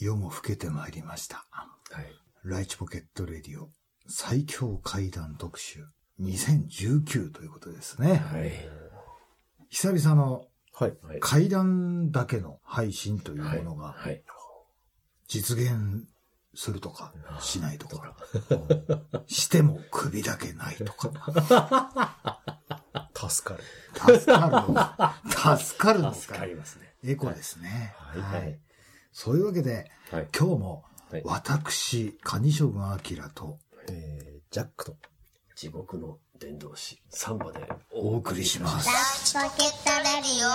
[0.00, 1.46] 夜も更けてまいりました。
[1.50, 2.06] はい。
[2.44, 3.68] ライチポケットレディオ
[4.06, 5.84] 最強怪談特集
[6.20, 8.16] 2019ということですね。
[8.16, 8.52] はい。
[9.70, 10.46] 久々の。
[11.20, 14.22] 怪談だけの配信というものがはい。
[15.26, 16.06] 実現
[16.54, 18.14] するとか、しないとか、
[19.26, 22.40] しても首だけないとか、
[23.28, 23.64] 助かる。
[24.18, 24.48] 助か
[25.52, 26.94] る助かるの助かか、りますね。
[27.02, 27.94] エコですね。
[27.96, 28.60] はいはい。
[29.20, 30.28] そういうわけで、はい。
[30.32, 33.58] 今日もはい私、カニ将軍アキラと
[33.90, 34.94] えー、ジャックと。
[35.56, 38.88] 地獄の伝道師、サンバでお送りします。
[39.34, 40.50] ポケットレディオ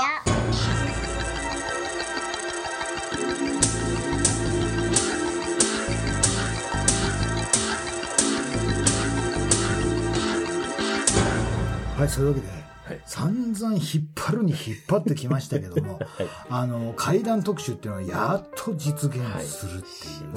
[12.00, 13.84] はい、そういうわけで、はい散々引っ
[14.16, 16.00] 張るに引っ張ってきましたけども、
[16.50, 19.88] あの、怪談特集っていうのはやっと実現するって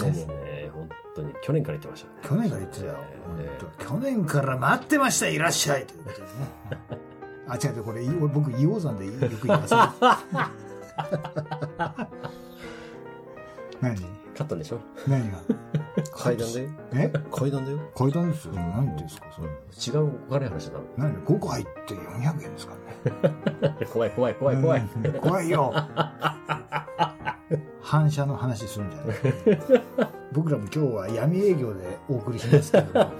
[0.05, 0.13] いうね。
[0.13, 0.71] ですね。
[0.73, 2.15] 本当に、去年から言ってましたね。
[2.23, 2.95] 去年から言ってたよ。
[3.39, 6.29] え本当去年から待ってました、いらっしゃいということでね。
[7.49, 9.93] あ、違う違う、これ、い僕、硫黄山でよく言いますよ。
[13.81, 14.26] 何？
[14.37, 14.79] カットでしょ？
[15.09, 15.39] 何が？
[16.13, 16.69] 階段だよ。
[16.95, 17.13] え？
[17.33, 17.79] 階段だよ。
[17.97, 18.55] 階段ですよ。
[18.55, 19.49] 何ですかそれ？
[20.01, 22.75] 違うお金話だ何 ?5 個入って400円ですか
[23.65, 23.77] らね。
[23.93, 24.81] 怖い怖い怖い怖い。
[25.05, 25.73] うん怖いよ。
[27.81, 30.13] 反射の話するんじゃない？
[30.33, 33.13] 僕らも今日は闇営業でお送りしますけども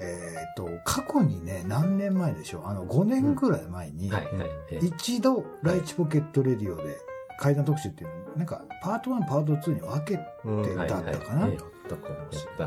[0.00, 2.66] えっと、過去にね、何年前でしょう？
[2.66, 4.10] あの、5年ぐらい前に、
[4.82, 6.98] 一度、ライチポケットレディオで
[7.38, 10.64] 怪談特集っていうのなんか、パート1、パート2に分けうん。
[10.64, 11.48] てだったかな、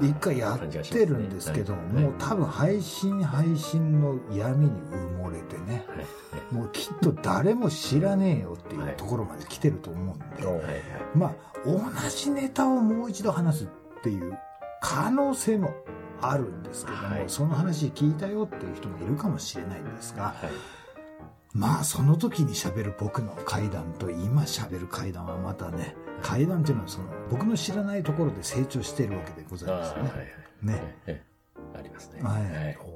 [0.02, 5.86] 一回やってるんですけど、はいもう多分配信配信の闇に埋もれてね、
[6.52, 10.26] もうきっと誰も知らねえよっていはいうところまで来てると思うんで。
[11.16, 11.34] まあ、
[11.66, 13.68] 同じネタをもう一度話すっ
[14.04, 14.38] ていう
[14.82, 15.74] 可能性も
[16.22, 17.24] あるんですけども、はい。
[17.28, 20.36] その話聞いたよっていう人もいるかもしれないんですが、はい。
[21.54, 30.02] まあ、その時に喋る僕の怪談と今喋る怪談はまたね、怪談っていうのはその僕の知らないところで成長しているわけでございますね。
[30.02, 30.28] はいはい。
[30.62, 30.98] ね。
[31.08, 31.30] ええ
[31.78, 32.22] ありますね。
[32.22, 32.42] はい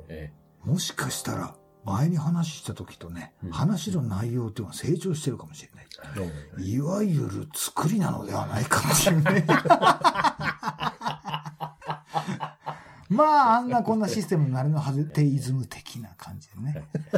[0.10, 0.32] え
[0.64, 5.86] もしかしたら、前に話した時とね、うん話の内容っていうのは成長してるかもしれない。
[6.58, 9.44] うんいわゆる作りなのではないかもしれない。
[13.10, 16.10] まあ、あんなこんなシステムになれのはずテイズム的な。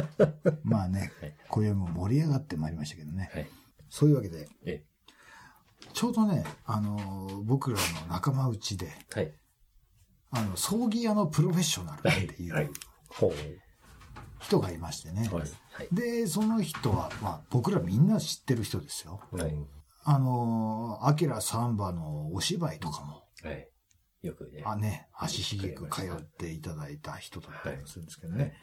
[0.62, 3.30] まあねはい、今宵も盛り上がってまいりましたけどね。
[3.32, 3.48] はい。
[3.88, 4.84] そういうわけで、え
[5.92, 9.34] ちょうどね、あのー僕らの仲間内で、えはい。
[10.30, 12.70] あの、葬儀屋のプロフェッショナルっていう。
[14.40, 15.30] 人がいましてね。
[15.92, 19.20] で、その人は、まあ、僕らみんな知ってる人ですよ。
[19.32, 19.54] はい。
[20.04, 23.68] あのー、アキラサンバのお芝居とかも、はい。
[24.22, 24.62] よくね。
[24.64, 28.54] あね、足しげく通っていただいた人だったりもするんですけどね。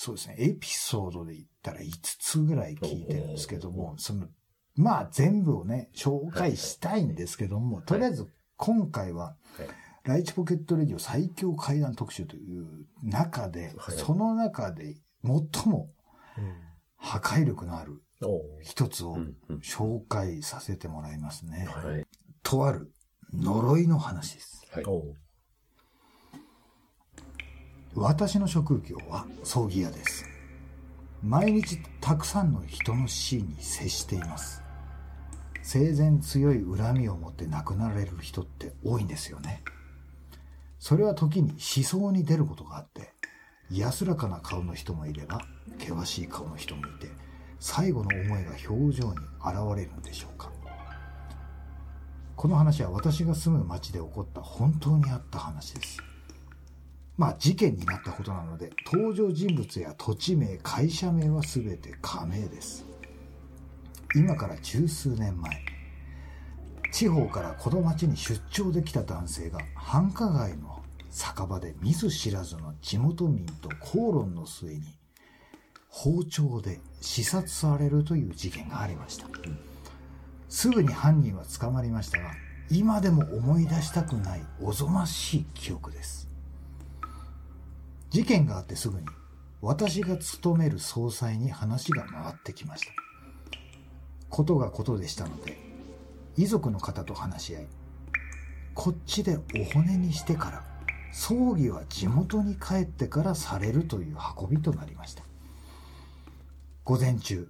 [0.00, 4.28] そうですね、エピソードで言ったら5つぐらい聞いてるんですけども、その、
[4.76, 9.68] まあ全部をね、紹介したいんですけども、とりあえず今回は、はい。
[10.04, 13.96] ライチポケットレディオ最強怪談特集という中で、はい。
[13.96, 14.94] その中で
[15.24, 15.90] 最も
[16.96, 18.00] 破壊力のある
[18.62, 19.18] 一つを
[19.64, 21.66] 紹介させてもらいますね。
[21.68, 22.06] はい。
[22.44, 22.92] とある
[23.34, 24.64] 呪いの話です。
[24.70, 24.84] はい。
[27.94, 30.24] 私の職業は葬儀屋です。
[31.22, 34.62] 毎日たくさんの人の死に接しています。
[35.62, 39.62] 生前強い恨みを持って亡くなられる人って多いんですよね。
[40.78, 43.12] それは時に思想に出ることがあって、
[43.70, 45.40] 安らかな顔の人もいれば、
[45.78, 47.08] 険しい顔の人もいて、
[47.58, 50.50] 最後の思いが表情に現れるのでしょうか。
[52.36, 55.98] この話は私が住む町で起こった本当にあった話です。
[57.18, 62.86] まあ事件になったことなので、登場人物や土地名、会社名は全て仮名です。
[64.14, 65.64] 今から十数年前、
[66.92, 74.82] 地方からこの町に出張できた男性が繁華街の酒場で見ず知らずの地元民と口論の末に
[75.88, 79.26] 包丁で刺殺されるという事件がありました。
[80.48, 82.30] すぐに犯人は捕まりましたが、
[82.70, 86.27] 今でも思い出したくないおぞましい記憶です。
[88.10, 89.06] 事件があってすぐに
[89.60, 92.92] 私が勤める総裁に話が回ってきました。
[94.28, 95.58] ことがことでしたので、
[96.36, 97.66] 遺族の方と話し合い、
[98.74, 100.64] こっちでお骨にしてから、
[101.12, 105.24] 葬儀は地元に帰ってからされるという運びとなりました。
[106.84, 107.48] 午前中、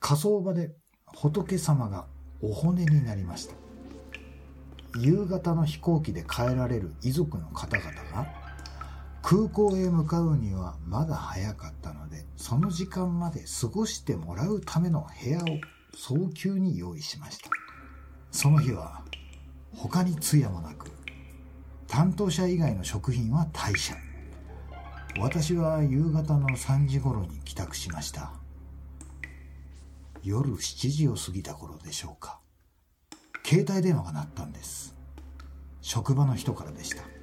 [0.00, 0.72] 火葬場で
[1.14, 2.06] 仏様が
[2.42, 3.54] お骨になりました
[5.00, 8.43] 夕方の飛行機で帰られる遺族の方々が
[9.26, 15.44] 空港へ向かうにはまだ早かったのでその時間まで過ごしてもらうための部屋を
[15.96, 17.48] 早急に用意しました。
[18.30, 19.00] その日は
[19.74, 20.90] 他に通夜もなく
[21.88, 23.94] 担当者以外の食品は退社。
[25.18, 28.32] 私は夕方の3時頃に帰宅しました。
[30.22, 32.40] 夜7時を過ぎた頃でしょうか。
[33.42, 34.94] 携帯電話が鳴ったんです。
[35.80, 37.13] 職場の人からでした。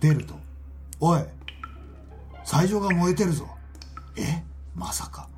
[0.00, 0.34] 出ると
[1.00, 1.24] 「おい
[2.44, 3.48] 斎場が燃えてるぞ」
[4.16, 4.42] え
[4.74, 5.28] まさか。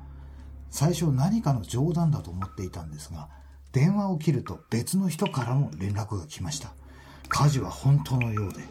[0.71, 3.27] 最初何かの冗談だと思っていたんですが
[3.71, 6.73] 電話を切ると別の人からも連絡が来ました。
[7.27, 8.63] 火事は本当のようで。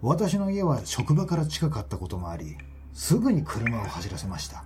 [0.00, 2.56] 私の家は職場から近かったこともあり
[2.92, 4.64] すぐに車を走らせました。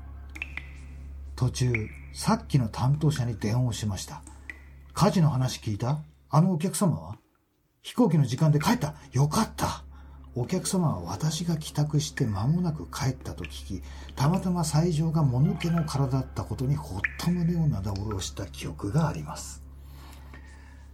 [1.34, 1.72] 途中
[2.14, 4.22] さっきの担当者に電話をしました。
[4.94, 5.98] 火事の話聞いた？
[6.30, 7.18] あのお客様は？
[7.82, 8.94] 飛行機の時間で帰った？
[9.12, 9.84] よかった。
[10.38, 13.82] お客様は私が帰宅して間もなく帰ったと聞き、
[14.16, 19.62] たまたま斎場がもぬけの殻だったことにほっと胸をなだおろした記憶があります。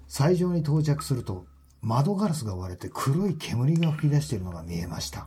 [0.06, 1.44] 斎場に到着すると、
[1.80, 5.26] 窓ガラスが割れて黒い煙が吹き出しているのが見えました。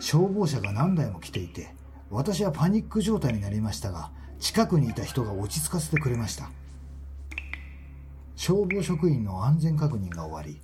[0.00, 1.74] 消防車が何台も来ていて、
[2.10, 4.10] 私はパニック状態になりましたが、
[4.40, 6.50] 近くにいた人が落ち着かせてくれました。
[8.36, 10.62] 消防職員の安全確認が終わり、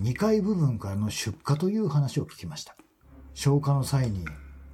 [0.00, 2.76] 2階部分からの出火という話を聞きました。
[3.34, 4.24] 消火の際に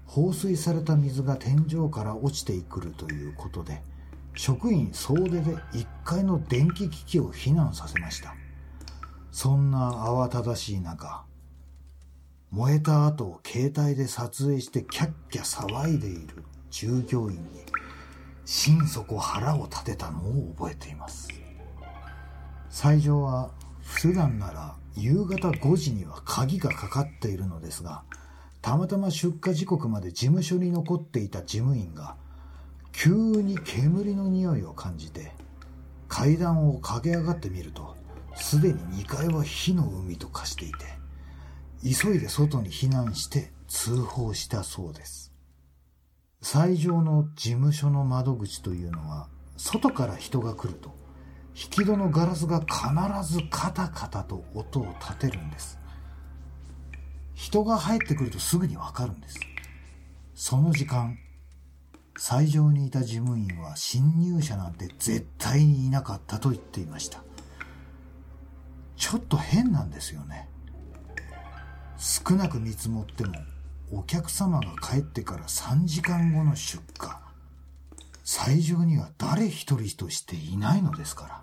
[0.04, 3.82] 放水された水が天井から落ちてくるということで、
[4.36, 8.34] 職員総出で1階の電気機器を避難させました。
[9.30, 11.24] そんな慌ただしい中、
[12.50, 17.64] 燃えた後携帯で撮影してキャッキャ騒いでいる従業員に
[18.44, 21.28] 心底腹を立てたのを覚えています。
[22.68, 23.50] 斎場は
[23.82, 28.04] 普段なら夕方5時には鍵がかかっているのですが、
[28.62, 32.16] たまたま出火時刻まで事務所に残っていた事務員が、
[32.92, 35.32] 急に煙の匂いを感じて、
[36.08, 37.96] 階段を駆け上がってみると、
[38.36, 40.86] すでに2階は火の海と化していて、
[41.82, 45.32] 急いで外に避難して通報したそうです。
[46.40, 50.94] 最上の事務所の窓口というのは、外から人が来ると、
[51.54, 55.78] 引き戸のガラスが必ずカタカタと音を立てるんです。
[57.34, 59.38] 人が入ってくるとすぐにわかるんです。
[60.34, 61.16] その時間、
[62.18, 67.22] 最上にいた事務員は侵入者なんて絶対にいなかったと言っていました。
[68.96, 70.48] ちょっと変なんですよね。
[71.96, 73.32] 少なく見積もっても
[73.92, 77.23] お客様が帰ってから3時間後の出荷。
[78.24, 81.42] 最上には誰一人としていないのですから。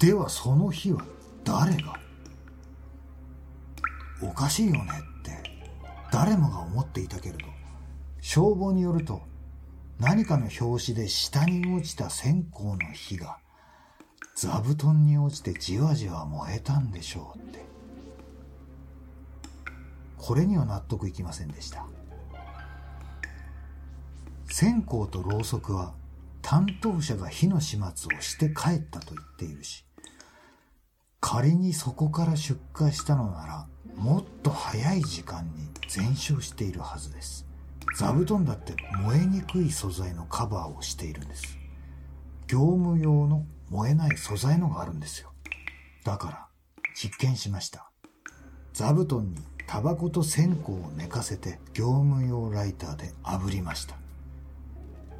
[0.00, 1.04] ではその日は
[1.44, 1.98] 誰が？
[4.22, 4.90] おかしいよね
[5.20, 5.42] って
[6.10, 7.46] 誰もが思っていたけれど、
[8.20, 9.22] 消防によると
[10.00, 13.38] 何かの拍子で下に落ちた線香の火が
[14.34, 17.64] 座布団に落ちてじわじわ燃えたんでしょうって。
[20.18, 21.86] これには納得いきませんでした。
[24.50, 25.94] 線香とろうそくは
[26.48, 29.84] 担当者が火の始末をして帰ったと言っているし、
[31.18, 33.66] 仮にそこから出火したのなら、
[33.96, 37.48] もっと早い時間に全焼しているはずです。
[37.98, 41.58] 座布団だって燃えにくい素材のカバーをしているんです。
[42.46, 45.32] 業務用の燃えない素材のがあるんですよ。
[46.04, 46.46] だから、
[46.94, 47.90] 実験しました。
[48.72, 54.05] 座布団にタバコと線香を寝かせて業務用ライターで炙りました。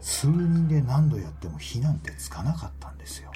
[0.08, 3.32] 数人で何度やっても火なんてつかなかったんですよ。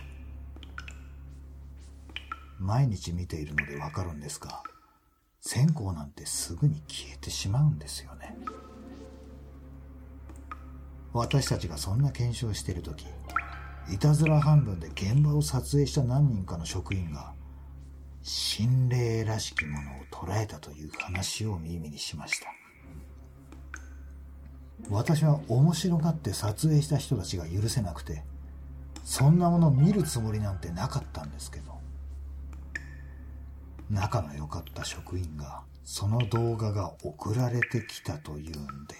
[2.60, 4.62] 毎日見ているのでわかるんですが、
[5.40, 8.36] 線香なんてすぐに消えてしまうんですよね。
[11.12, 13.04] 私たちがそんな検証している時、
[13.92, 17.34] いたずら半分で現場を撮影した何人かの職員が、
[18.22, 22.59] 心霊らしきものを捉えたという話を耳にしました。
[24.88, 28.24] 私は面白がって撮影した人たちが許せなくて、
[29.04, 31.78] そんなもの見るつもりなんてなかったんですけど、
[33.90, 38.94] 仲の良かった職員がその動画が送られてきたというんで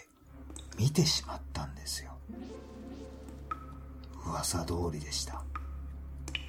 [0.79, 2.13] 見てしまったんですよ。
[4.27, 5.43] 噂通りでした。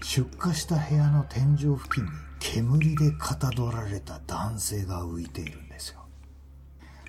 [0.02, 2.10] 出火した部屋の天井付近に
[2.40, 6.02] 煙でかたどられた男性が浮いているんですよ。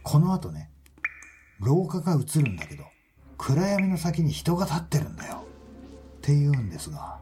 [0.03, 0.72] この後ね
[1.63, 2.85] 廊下が映るんだけど
[3.39, 5.45] 暗闇の先に人が立ってるんだよ
[6.19, 7.19] って言うんですが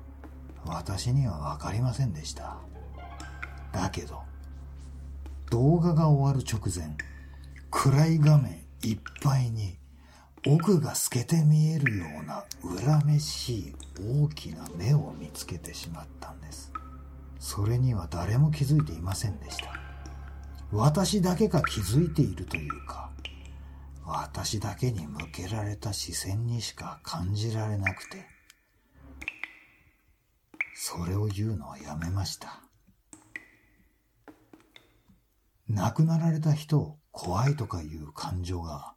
[0.65, 2.57] 私にはわかりませんでした。
[3.73, 4.21] だけど、
[5.51, 6.97] 動画が終わる直前、
[7.71, 9.79] 暗い画面いっぱいに
[10.47, 16.73] 奥が透けて見えるような恨めしい大きな目を見つけてしまったんです。
[17.39, 19.73] それには誰も気づいていませんでした。
[20.73, 23.10] 私だけが気づいているというか、
[24.11, 28.27] 私だけに向けられた視線にしか感じられなくて、
[30.75, 32.61] それを言うのはやめました。
[35.69, 38.95] 亡くなられた人を怖いとかいう感情が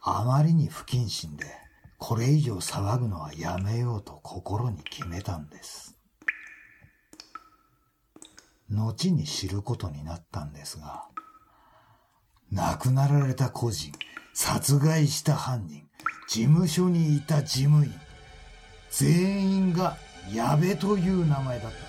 [0.00, 1.44] あまりに不謹慎で、
[1.98, 5.98] これ以上騒ぐのはやめようと心に決めたんです。
[8.70, 11.06] 後に知ることになったんですが、
[12.50, 13.92] 亡くなられた個人、
[14.40, 15.82] 殺害した犯人、
[16.28, 17.92] 事務所にいた事務員、
[18.88, 19.96] 全員が
[20.32, 21.80] 矢部という名前だったん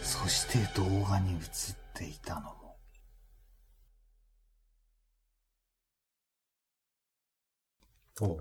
[0.00, 0.18] です。
[0.18, 1.38] そして動画に映っ
[1.94, 2.76] ていたのも、
[8.20, 8.40] お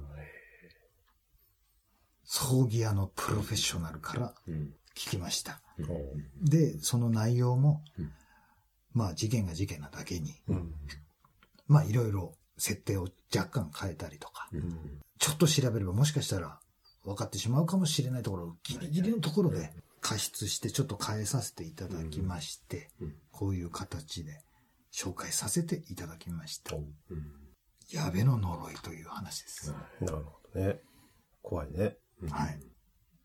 [2.23, 4.73] 葬儀屋のプロフェッショナルからうん。
[4.95, 5.61] 聞きました。
[5.77, 5.85] うん
[6.43, 8.11] で、その内容もうん、
[8.93, 10.73] まあ事件が事件なだけに、うん。
[11.67, 15.01] まあいろいろ設定を若干変えたりとか、うん。
[15.17, 16.59] ちょっと調べればもしかしたら
[17.03, 24.39] 分かってしまうかもしれないところをギリギリのところで加筆してちょっと変えさせていただきまして、うんこういう形で
[24.93, 26.75] 紹介させていただきました。
[26.75, 26.85] うん。
[27.91, 29.71] 矢部の呪いという話です。
[30.01, 30.79] なるほどね。
[31.41, 31.95] 怖いね。
[32.29, 32.59] はい。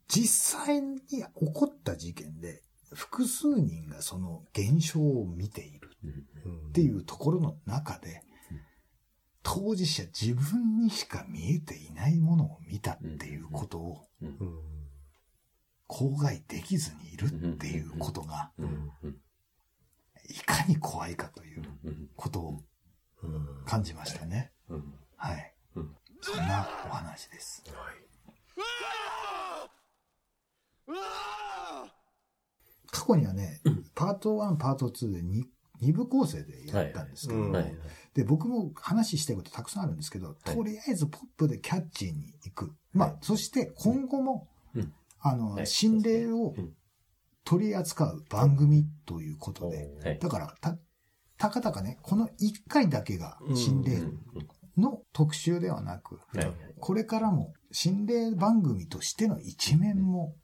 [0.08, 2.62] 実際に起こった事件で
[2.94, 5.90] 複数人がその現象を見ている
[6.70, 8.22] っていうところの中で、
[9.48, 14.08] 当事者自分にしか見えていないものを見たっていうことを。
[15.86, 18.50] 口外できずにいるっていうことが。
[20.28, 22.10] いかに怖いかといううん。
[22.16, 22.64] ことを
[23.22, 23.64] うん。
[23.64, 24.50] 感じましたね。
[24.68, 24.94] うん。
[25.16, 25.96] はいうん。
[26.20, 27.62] そんなお話です。
[32.90, 33.60] 過去にはね、
[33.94, 35.44] パート1、パート2で 2,
[35.80, 37.52] 二部構成でやったんですけど。
[38.14, 42.74] で、僕も話したいことたくさんあるんですけど、とりあえずポップでキャッチーに行く。
[42.92, 44.92] まあ、そして今後も、うん。
[45.20, 45.66] あの、はい。
[45.66, 46.72] 心霊をうん。
[47.44, 50.18] 取り扱う番組ということで、はい。
[50.18, 50.76] だから、た、
[51.38, 52.32] たかだかね、この1
[52.66, 54.18] 回だけが心霊うん。
[54.76, 56.52] の特集ではなく、はい。
[56.80, 60.34] これからも心霊番組としての一面も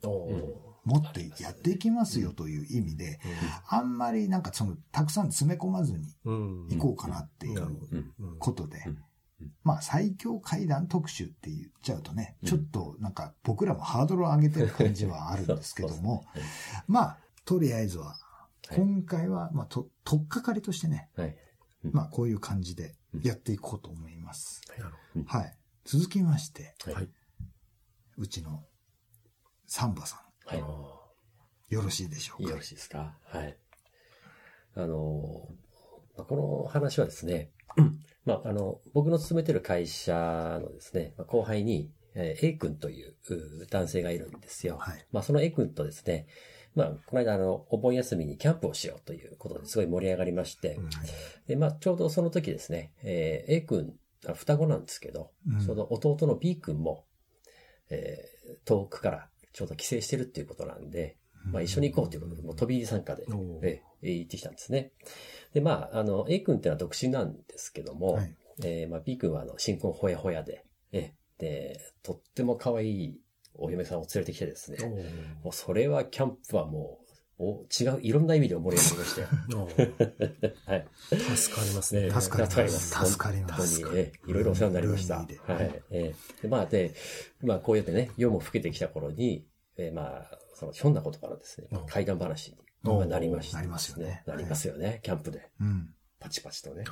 [0.84, 3.20] 持ってやっていきますよという意味で、
[3.68, 6.68] あんまりなんかその、たくさん詰め込まずにうん。
[6.68, 7.78] 行こうかなっていう
[8.38, 8.82] ことで。
[8.86, 8.98] うん、
[9.62, 12.48] まあ最強怪談特集って言っちゃうとね、うん。
[12.48, 16.24] ちょっとなんか僕らもハードルを上げてる感じはあるんですけども、
[16.88, 18.16] まあ、とりあえずは、
[18.68, 18.76] はい。
[18.76, 21.36] 今回は、まあ、と、とっかかりとしてね、はい。
[21.92, 24.62] まあ、こういう感じでやっていこうと思います。
[25.26, 25.58] はい。
[25.84, 26.74] 続きまして。
[28.16, 28.62] うちの
[29.66, 30.22] サンバさ
[30.56, 31.74] はい。
[31.74, 32.50] ん、よろしいでしょうか？
[32.50, 32.62] よろ。
[32.62, 33.16] しいですか？
[33.24, 33.56] はい。
[34.74, 35.48] あの、
[36.16, 37.50] まあこの話はですね、
[38.24, 44.76] まあ、あの、僕の勤めてる会社のですね、まあ後輩に、えー A 君というう男性がいるんですよ。
[44.78, 45.06] はい。
[45.12, 46.26] まあ、その A 君とですね、
[46.74, 50.78] まあ、この間、あの、お盆休みにキャンプをしようということですごい盛り上がりまして、
[51.46, 53.94] で、まあ、ちょうどその時ですね、えー A 君、
[54.26, 57.06] あ双子なんですけど、うんちょうど弟の B 君も、
[57.90, 58.32] えー
[58.66, 61.16] 遠くからちょうど帰省してるっていうことなんで、
[61.52, 63.24] まあ一緒に行こうということで、もう飛び入り参加で、
[63.62, 64.92] ええ行ってきたんですね。
[65.54, 68.34] で、まあ、あの、A 君ってのは独身なんですけども、はい。
[68.64, 73.20] えーまあ B 君はあの、新婚ほやほやで、ええで、とっても可愛い
[73.54, 74.78] お嫁さんを連れてきてですね、
[75.42, 77.01] もうそれはキャンプはもう、
[77.42, 79.28] お違う、いろんな意味で盛り上がりましたよ。
[80.64, 80.86] はい。
[81.36, 82.08] 助かりますね。
[82.08, 85.16] 助かります助かります本当に、ええいろいろお世話になりました。
[85.16, 85.28] はい。
[85.40, 86.94] ええで、まあ、で、
[87.40, 89.44] まあ、こうやってね、夜も更けてきた頃に、
[89.76, 92.52] ええまあ、その、ひょんなことからですねうん、怪談話
[92.84, 95.50] になりました、なりますよねなりますよね、キャンプで。
[95.60, 95.92] うん。
[96.20, 96.84] パチパチとね、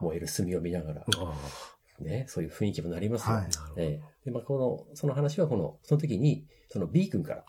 [0.00, 1.34] 燃える炭を見ながら、あ
[2.00, 3.36] ね、そういう雰囲気もなりますよ。
[3.36, 3.46] はい
[3.78, 7.44] ええで、まあ、この、その話はこの、その時に、その B 君から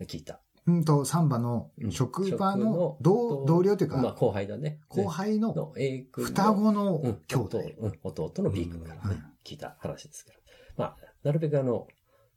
[0.00, 0.40] 聞いた。
[0.68, 4.80] うんと、サンバの職場の同同僚というまあ、か、後輩だね。
[4.88, 5.72] 後輩の
[6.12, 7.58] 双子のうん、兄弟。
[7.78, 10.38] うん、弟の B 君からね、うん聞いた話ですから。
[10.76, 11.88] まあ、なるべくあの、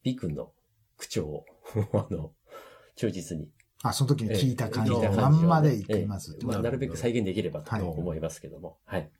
[0.02, 0.54] B 君の
[0.98, 1.46] 口調を、
[1.94, 2.32] あの、
[2.96, 3.52] 忠実に。
[3.84, 6.40] あ、その時に聞いた感じええのまんまでいきますえ。
[6.42, 8.78] えまあ、なるべく再現できればとはい思いますけども。
[8.86, 9.12] はい。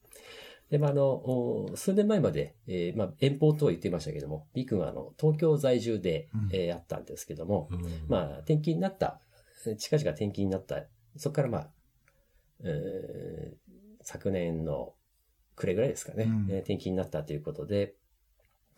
[0.72, 6.50] で、まあ、あの、お数年前まで、えーまあ、遠方とは言っていましたけども、B 君はあの、東京在住で、うん。
[6.54, 7.82] えーやったんですけども、うん。
[8.08, 9.20] まあ、転勤になった、
[9.68, 10.86] えー近々転勤になった、
[11.18, 11.70] そこからまあ、
[12.64, 13.56] えー
[14.04, 14.96] 昨年の
[15.56, 16.48] 暮れぐらいですかね、うん。
[16.50, 17.96] えー転勤になったということで、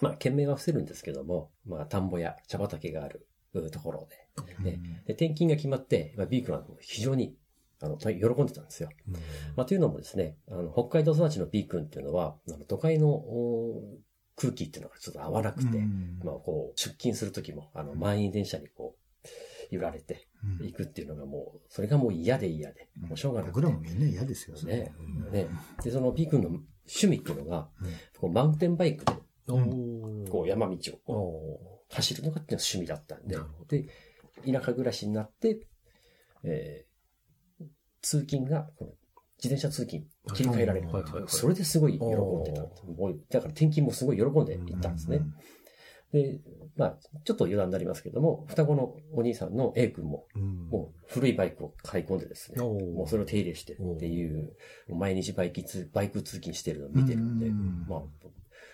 [0.02, 4.08] まあ、県名は伏せるんですけども、まあ、田んぼや茶畑があるうところ
[4.42, 4.80] で、ね。
[5.06, 7.36] で、転勤が決まって、まあ、B 君は非常に、
[7.84, 8.90] あの、喜んでたんですよ。
[9.10, 9.14] うん。
[9.58, 13.84] まあ、というのもですね、あの、北海道育ちの B 君っていうのは、あの都会のお
[14.38, 16.20] 空気っていうのがちょっと合わなくて、うん。
[16.24, 19.26] まあ、こう、出勤するときも、あの、満員電車にこう、
[19.70, 20.28] 揺られて
[20.60, 20.66] うん。
[20.66, 23.62] 行くっていうのがもう、それがもう嫌で嫌で、もうしょうがなくて。
[23.62, 24.94] 僕らもみんな嫌ですよね。
[24.98, 25.32] うん。
[25.32, 25.48] ね。
[25.84, 27.88] で、その B 君の趣味っていうのが、うん。
[28.18, 29.12] こう、マウンテンバイクで、
[30.30, 33.38] こう、山道を走るのがっていうのが趣味だったんで。
[33.68, 33.90] で、
[34.50, 35.68] 田舎暮らしになって、
[36.44, 36.93] えー
[38.04, 38.70] 通勤が、
[39.38, 40.06] 自転車通勤、
[40.36, 40.88] 切り替えられる。
[41.28, 42.62] それですごい喜んでた。
[42.62, 45.22] だから転勤もすごい喜んで行ったんですね。
[46.12, 46.40] で、
[46.78, 50.28] まあ、ちょっと余談になりますけども、双子のお兄さんの A 君も、
[50.70, 54.54] もう古いバイクを買い込んでですね、もうそれを手入れしてっていう、
[54.90, 57.86] 毎日バイク通バイク通勤してるのを見てるんで、うん。
[57.88, 58.02] まあ、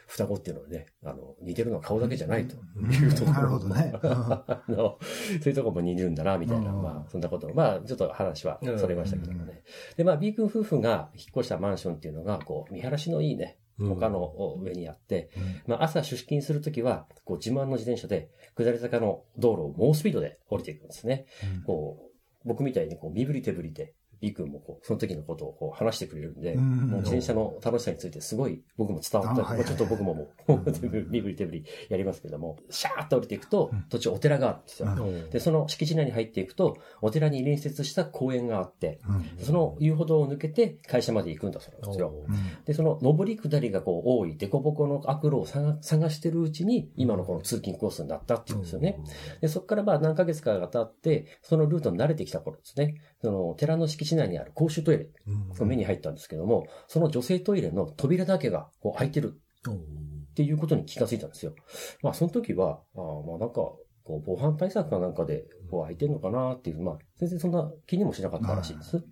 [0.09, 2.91] 双子っていうのはね、あの、似てるのは顔だけじゃないとうん。
[2.91, 3.31] いうところ。
[3.33, 3.93] なるほどね。
[4.01, 4.99] う んあの、そ
[5.45, 6.81] ういうところも似てるんだな、みたいな、うん。
[6.81, 7.47] まあ、そんなこと。
[7.47, 9.61] を、まあ、ちょっと話はそれましたけどもね。
[9.97, 13.89] で、まあ、B 君夫婦が引っ越したマンションっていうのが、こう、見晴らしのいいね、うん。
[13.89, 15.43] 他の上にあって、うん。
[15.67, 21.27] まあ、朝出勤するときは、こう、自慢の自転車で、下り坂の道路を猛スピードで降りていくんですね。
[21.65, 22.09] こう、
[22.45, 29.63] 僕みたいにこう身振り手振りで、B 君もこう、その時のことをこう話してくれるんで、うんもう自転車の楽しさについてすごい僕も伝わった。
[29.63, 30.61] ちょっと僕ももう、
[31.09, 34.87] 身振り手振りやりますけども、シャーッと降りていくとうん、途中お寺があるんですよ。
[34.87, 35.29] うん。
[35.29, 39.45] で、その敷地内に入っていくと、お寺に隣接した公園があって、うん。
[39.45, 42.13] その遊歩道を抜けて会社まで行くんだそうなんですよ。
[42.27, 42.63] うん。
[42.65, 48.99] で、その上り下りがこう多い凸凹の悪路を探探してるうちに、今のこの通勤コースになったっていうんですよね。
[49.41, 55.09] で、そこからまあ何ヶ月かが経って、そのルートに慣れてきた頃ですね、その寺の敷地内にある公衆トイレ
[55.57, 61.53] が目に入ったんですけども、その女性トイレの扉だけがこう開いてるっていうことに気がついたんですよ。
[62.01, 69.03] まあその時は、あーまあなんか、こう防犯対策かなんかでこう開いてるのかなっていう、まあ全然そんな気にもしなかったらしいです。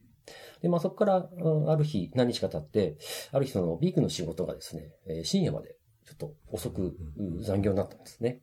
[0.62, 2.98] で、まあそこから、うんある日、何日か経って、
[3.32, 5.77] ある日そのビークの仕事がですね、えー深夜まで
[6.08, 8.40] ちょっと遅くうん残業になったんですね。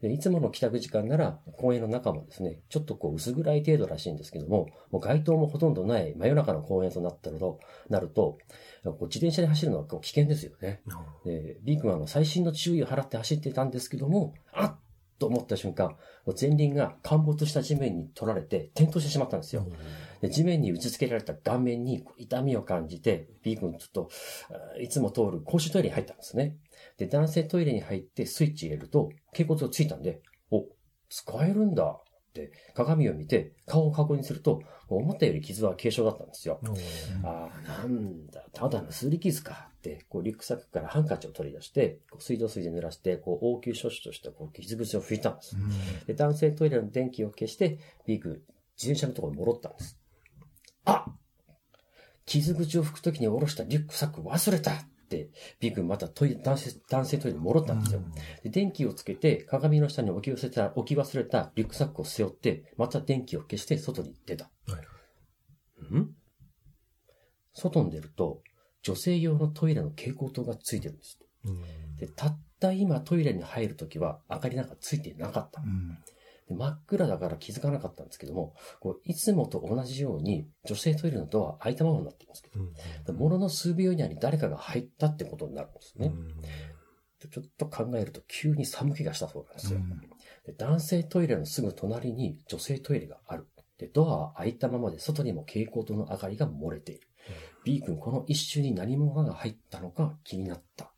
[0.00, 8.38] で、いつもの帰宅時間なら公園の中もですね、ちょっとこう薄暗い程度らしいんですけども、もう街灯もほとんどない真夜中の公園となったのと、なると、
[8.84, 10.80] こう自転車で走るのはこう危険ですよね。
[11.24, 14.76] で、ビー君はあの最新の注意を払って走っていたんですけども、あっ
[15.18, 15.96] と思った瞬間、
[16.40, 19.66] 前輪が陥没した地面に取られて転倒してしまったんですよ。
[20.20, 24.10] で地面に打ち付けられた顔面に痛みを感じて、B 君ちょっと、
[24.76, 26.56] あいつも通る公衆トイレに入ったんですね。
[26.96, 30.66] で、男性トイレに入ってスイッチ入れると、蛍骨がついたんで、お、
[31.08, 36.60] 使えるんだって、鏡を見て顔を確認すると、思ったより傷は軽傷だったんですよ。
[37.22, 45.56] ああ、なんだ、ただのすり傷かって、こう、リュックサックからハンカチを取り出して、こう水道水で濡らして、こう、応急処置として、こう、傷口を拭いたんです。
[46.06, 48.44] で、男性トイレの電気を消して、ビーク、
[48.76, 49.98] 自転車のところに戻ったんです。
[50.84, 51.06] あ
[52.24, 54.72] 傷口を拭くときに下ろしたリュックサック忘れた
[55.08, 58.02] って、ビークまたトイレ、男性、男性トイレに戻ったんですよ。
[58.42, 64.50] で、電気をつけて、鏡の下に置き忘れた、置き忘れたリュックサックを背負って、また電気を消して外に出た。
[65.96, 66.14] ん？
[67.54, 68.42] 外に出ると、
[68.82, 71.18] 女性用のトイレの蛍光灯がついてるんです。
[71.98, 75.62] で、たった今トイレに入るときは明かりなんかついてなかった。
[76.48, 82.60] で真っ暗だから気づかなかったんですけども、こういつもと同じように女性トイレのドア開いたままになっていますけど、
[83.06, 86.12] でものの数秒以内に誰かが入ったってことになるんですね。
[87.20, 89.80] でちょっと考えると急に寒気がしたそうなんですよ。
[90.46, 93.46] で男性トイレのすぐ隣に女性トイレがある。
[93.78, 97.08] で、ドアは開いたままで外にも蛍光灯の明かりが漏れている。
[97.64, 100.90] B 君この一瞬に何者かが入ったのか気になった。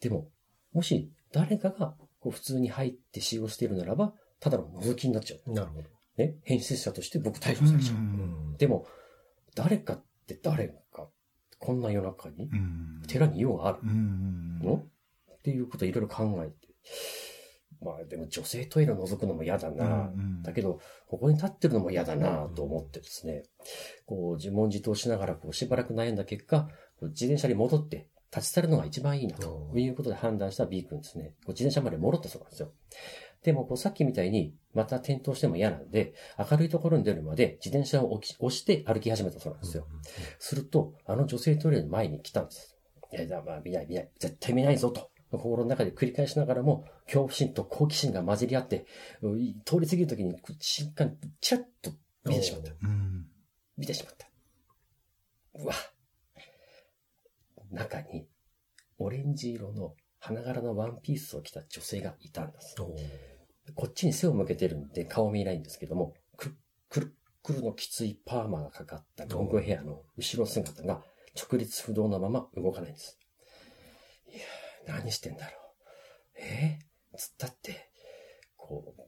[0.00, 0.28] でも、
[0.72, 4.14] もし誰かがこう普通に入って使用しているならば、
[4.46, 5.52] ただの覗きになっちゃう。
[5.52, 5.88] なるほど。
[6.18, 6.36] ね。
[6.44, 8.56] 変質者として僕逮捕されちゃう。
[8.58, 8.86] でも、
[9.56, 11.08] 誰かって誰か、
[11.58, 12.48] こんな夜中に、
[13.08, 13.78] 寺に用がある
[14.62, 14.84] の？
[15.36, 16.54] っていうことをいろいろ考えて。
[17.82, 20.12] まあでも女性トイレを覗くのも嫌だな。
[20.42, 20.78] だけど、
[21.08, 23.42] ここに立ってるのも嫌だなと思ってですね、
[24.06, 26.68] こう自問自答しながらこうしばらく悩んだ結果、
[27.02, 31.34] 自転車に戻って立ち去るのが一番いいなということで判断した B 君ですね。
[31.44, 32.70] こう自転車まで戻ったそうなんですよ。
[33.42, 39.86] でもこうさっきみたいにまた転倒しても嫌なんで、明るいところに出るまで自転車を押して歩き始めたそうなんですよ。
[40.38, 42.76] すると、あの女性トイレの前に来たんです。
[43.12, 44.10] いや、いやまあ見ない見ない。
[44.18, 45.10] 絶対見ないぞと。
[45.30, 48.86] 心の中で繰り返しながらも、恐怖心と好奇心が混じり合って、
[49.22, 51.92] うん通り過ぎるときに、瞬間、チラッと
[52.24, 52.72] 見てしまった。
[52.82, 53.26] うん。
[53.76, 54.28] 見てしまった。
[55.54, 55.74] うわ。
[57.70, 58.28] 中に、
[58.98, 59.94] オレンジ色の
[60.26, 62.74] 花柄のワンピースを着た女性がいたんです。
[63.76, 66.56] こっちに背を向けてるんで顔見えないんですけども、くる
[66.88, 71.00] くるくるのきついパーマがかかったロングヘアの後ろ姿が
[71.40, 73.20] 直立不動のまま動かないんです。
[74.28, 74.36] い
[74.88, 76.40] やー、何してんだろう。
[76.40, 77.88] えー、つったって、
[78.56, 79.00] こう、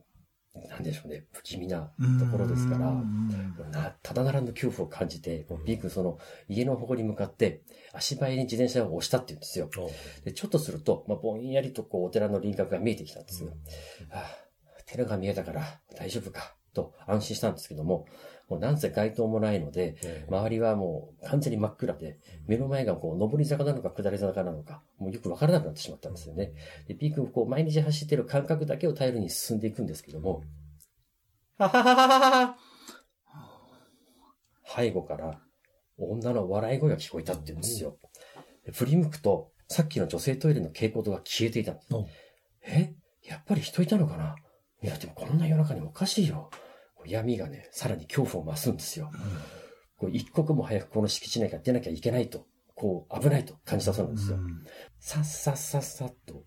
[0.68, 3.54] なんでしょうね、不気味なところですから、うん。
[3.70, 6.18] な、ただならぬ恐怖を感じて、もうビー君その
[6.48, 9.70] 家の方に向かって足早に自転車を押したって言うんですよ。
[10.24, 13.50] で、ちょっとすると、まあ、ぼんやりとこうお寺の輪郭が見えてきたんですよ。
[14.10, 14.48] ああ
[14.86, 18.06] 寺が見えたから大丈夫か、と安心したんですけども、
[18.48, 26.52] もうなんせ街灯もないので、えー周りはもう完全に真っ暗で、目の前がこう上り坂なのか下り坂なのか、もうよくわからなくなってしまったんですよね。
[26.86, 30.42] で、ピー君こう毎日走ってる感覚だけを頼りに進んでいくんですけども、
[31.58, 32.56] ははははは
[34.64, 35.40] 背後から
[35.98, 37.98] 女の笑い声が聞こえたって言うんですよ。
[38.64, 42.06] で振り向くと、さっきの女性トイレの蛍光灯が消えていたんですお。
[42.62, 42.94] え？
[43.24, 44.36] やっぱり人いたのかな？
[44.82, 46.50] いや、でもこんな夜中におかしいよ。
[47.06, 49.10] 闇がね、さらに恐怖を増すんですよ。
[49.98, 54.38] こう一刻も早くこの敷地内から出なきゃいけないと、こう危ないと感じたそうなんですよ。
[55.00, 56.44] さっさっさっさっと、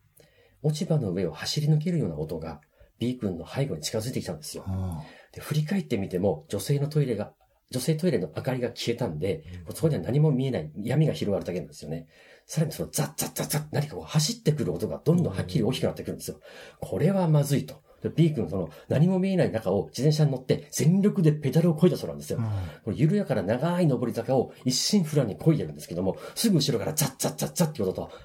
[0.64, 2.62] 落ち葉の上を走り抜けるような音が
[3.00, 4.66] B 君の背後に近づいてきたんですよ。
[5.34, 7.34] で、振り返ってみても、女性のトイレが、
[7.72, 12.08] 女性トイレの明かりが消えたんで、そこには何も見えない闇が広がるだけなんですよね。
[12.46, 16.40] さらにそのザッザッザッザッ何かこう走ってくる音がどんどんはっきり大きくなってくるんですよ。
[16.80, 17.82] これはまずいと。
[18.02, 22.40] で B 君その何も見えない中を自転車に乗って全力でペダルを漕いだそうなんですよ。
[22.84, 28.18] この緩やかな長い上り坂を一心不乱に漕いでるんですけども、すぐ後ろからザッザッザッザッっていう音と、はぁ、は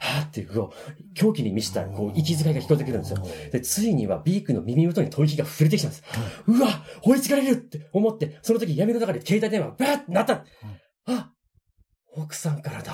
[0.00, 3.22] ぁ、はぁっていう、こう、狂気に満ちた、こう、息遣いが聞こえてくるんですよ。
[3.50, 6.02] で、ついには B 君の耳元に吐息が触れてきたんです。
[6.46, 6.68] うわ
[7.02, 10.44] 追いつかれるって思って、その時闇の中で携帯電話がバーってなった。
[11.06, 11.30] あ
[12.14, 12.92] 奥さんからだ。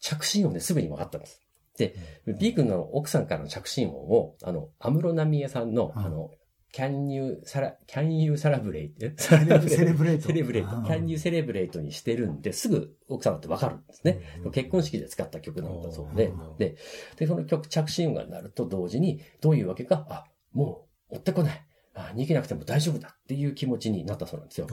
[0.00, 1.43] 着信音ですぐに分かったんです。
[1.76, 1.94] で、
[2.38, 6.30] B 君の奥さんからの着信音を、あの、安室奈美恵さんの、うんあの、
[6.72, 9.16] can you, サラ、can you celebrate?
[9.16, 10.76] セレブセレブレートセレブレート。
[10.76, 14.20] うん can you celebrate にしてるんで、すぐ奥さんだってわかるんですね。
[14.52, 16.76] 結婚式で使った曲なんだそうでうん、で、
[17.16, 21.66] で、その曲、着信音が鳴ると同時に、どういうわけか、あ、もう追ってこない。
[21.94, 24.66] あ逃げなくても大丈夫だっていう気持ちになったそうなんですよ。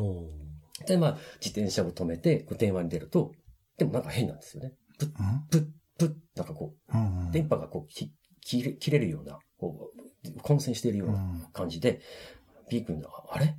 [0.87, 3.31] で、まあ、自転車を止めて、電話に出ると、
[3.77, 4.73] でもなんか変なんですよね。
[4.97, 5.67] プッ、うんプッ、
[6.07, 7.31] プッ、なんかこう、うんうん。
[7.31, 8.11] 電波がこう、き
[8.41, 9.91] 切れ、切れるような、こ
[10.25, 11.49] う、混戦しているよううなん。
[11.53, 12.01] 感じで、
[12.69, 13.55] B 君が、あれ？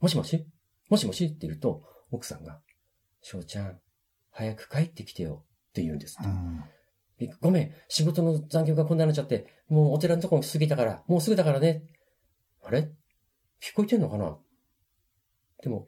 [0.00, 0.46] もしもし？
[0.88, 1.24] もしもし？
[1.26, 2.60] って言うと、奥さんが、
[3.22, 3.80] 翔ちゃん、
[4.30, 5.44] 早く帰ってきてよ。
[5.70, 6.18] って言うんです。
[6.20, 7.32] って。
[7.40, 11.84] ごめん、仕事の残業がこんなになっちゃって、もうお寺のとこも過ぎたから、もうすぐだからね。
[12.62, 12.90] あれ？
[13.62, 14.36] 聞こえてんのかな？
[15.62, 15.84] でも、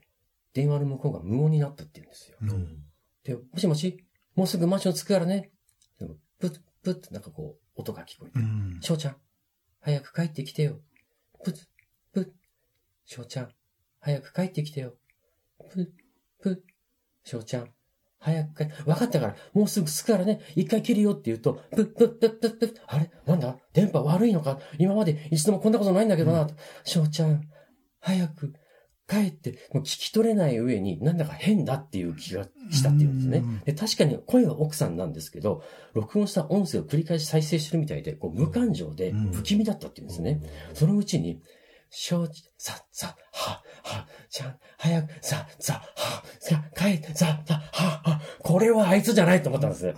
[0.54, 2.36] 電話の向こうが無音になったって言うんですよ。
[2.42, 2.84] うん。
[3.24, 4.04] で、もしもし？
[4.34, 5.50] もうすぐマンション着くからね。
[6.02, 8.42] でも、プッ、プッってなんかこう、音が聞こえてう。
[8.42, 9.16] ん翔ちゃん、
[9.80, 10.80] 早く帰ってきてよ。
[11.44, 11.54] プッ、
[12.12, 12.28] プッ。
[13.04, 13.48] 翔ちゃん、
[14.00, 14.94] 早く帰ってきてよ。
[15.72, 15.86] プッ、
[16.42, 16.58] プッ。
[17.24, 17.68] 翔ちゃん、
[18.18, 20.40] 早く帰って、わかったから、もうすぐ着くからね。
[20.56, 22.80] 一回切るよって言うと、プッ、プッ、プッ、プッ、プッ。
[22.86, 23.10] あれ？
[23.26, 23.56] なんだ？
[23.72, 24.58] 電波悪いのか？
[24.78, 26.48] 今まで一度もこんなことないんだけどな。
[26.84, 27.48] 翔ちゃん、
[28.00, 28.54] 早く
[29.12, 33.60] 帰って、もう聞き取れない上に、なんだか変だっていう気がしたっていうんですねうん。
[33.60, 40.40] で、確かに声は奥さんなんですけど、録音した音声を繰り返し再生してるみたいで、こう無感情でうん不気味だったっていうんですね。
[40.72, 41.42] そのうちに、
[41.94, 49.94] 承知、さ、さ、は、は、ちゃん、早く、さ、さ、は、さ、帰って、さ、さ、は、は、これはあいつじゃないと思ったんですね。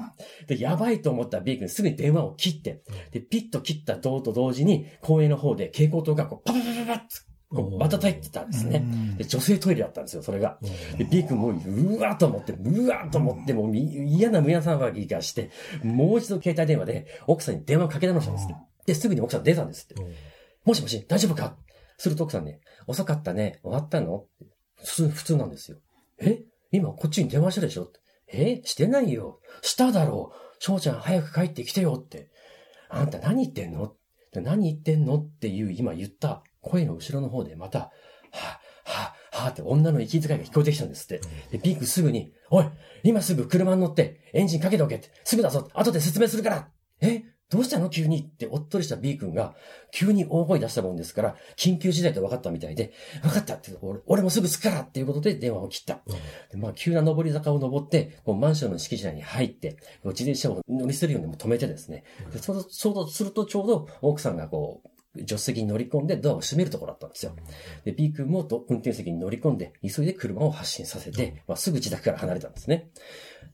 [0.49, 8.85] で、やばいと思った B 君すぐに電話を切って、で、ピッと切った同と同時に、公園の方で蛍光灯がこう、パパパパパッ瞬いてたんですね。
[9.17, 10.59] で、女性トイレだったんですよ、それが。
[10.99, 13.83] で、B 君もう、うわーと思って、うわーと思って、もうみ
[14.17, 15.51] 嫌な胸騒ぎがして、
[15.83, 18.55] もう一度携帯電話で奥さんに電話をかけ直したんですって。
[18.87, 19.95] で、すぐに奥さん出たんですって。
[20.65, 21.57] もしもし、大丈夫か？
[21.97, 24.25] すると奥さんね、遅かったね、終わったの？
[24.77, 25.79] 普通、普通なんですよ。
[26.19, 26.43] え？
[26.73, 27.93] 今こっちに電話したでしょ？
[28.33, 28.61] え？
[28.65, 29.39] してないよ。
[29.63, 30.37] しただろう。
[30.59, 32.31] 翔ちゃん早く帰ってきてよって。
[32.89, 33.93] あんた何言ってんの？
[34.33, 35.17] で何言ってんの？
[35.17, 38.41] っていう今言った声の後ろの方でまた、はぁ、
[38.85, 41.21] はぁ、はぁって女の息遣いが聞こえてきたんですって。
[41.51, 42.67] で、ピンクすぐに、おい
[43.03, 45.11] 今すぐ車に乗ってエンジンかけておけって。
[45.25, 46.69] すぐだぞ後で説明するから
[47.01, 47.91] えどうしたの？
[47.91, 49.55] 急にっておっとりした B 君が、
[49.93, 56.01] 急に大声出したもんですから、緊急事態と分かったみたいで、分かったって、俺俺もすぐ着くからっていうことで電話を切った。
[56.51, 64.89] でまあ、急な上り坂を登って、こうマンションの敷地内に入って、こう自転車を乗り捨てるようにもう止めてですね、でちょうするとちょうど奥さんがこう、
[65.21, 67.35] 助手席に乗り込んでドアを閉めるところだったんですよ。
[67.85, 72.91] で、B 君もと運転席に乗り込んで、急いで車を発進させて、まあ、すぐ自宅から離れたんですね。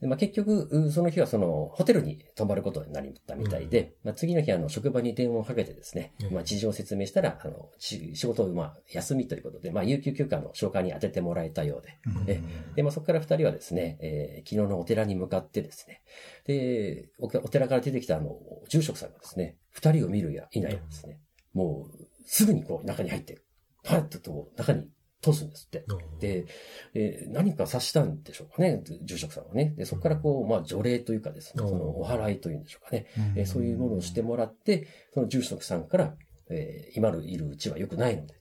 [0.01, 6.35] でまあ、結局、うその日はその、ホテルに泊まることになったみたいで、まあ、次の日、あの、職場に電話をかけてですね、うん。
[6.35, 12.41] まあ、事情を説明したら、あの、し仕事を、まあ、休みということで、まあ、有給休暇の消化に当ててもらえたようで、え
[12.77, 16.03] で、まあ、そこから二人はですね、えー昨日のお寺に向かってですね、
[16.47, 18.37] で、おお寺から出てきたあの、
[18.69, 21.21] 住職さんがですね、二人を見るや否やですね、
[21.53, 23.39] もう、すぐにこう、中に入って、
[23.83, 24.89] パッとと中に
[25.23, 25.85] 通すんですって。
[26.21, 26.47] で、
[26.95, 29.75] えー何か察したんでしょうかね、住職さんはね。
[29.77, 33.07] で、そこからこう、まあ、除霊というかですね、うんそのお祓いというんでしょうかね。
[33.17, 36.15] うんえーそういうものをしてもらって、その住職さんから、
[36.51, 38.35] えー今のいるうちは良くないので、